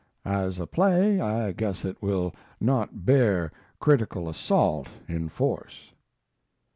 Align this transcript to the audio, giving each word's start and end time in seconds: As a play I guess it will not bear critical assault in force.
As 0.25 0.57
a 0.59 0.65
play 0.65 1.19
I 1.21 1.51
guess 1.51 1.85
it 1.85 2.01
will 2.01 2.33
not 2.59 3.05
bear 3.05 3.51
critical 3.79 4.29
assault 4.29 4.87
in 5.07 5.29
force. 5.29 5.91